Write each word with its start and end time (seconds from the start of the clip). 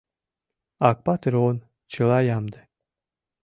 Акпатыр 0.89 1.33
он, 1.47 1.57
чыла 1.93 2.19
ямде. 2.37 2.61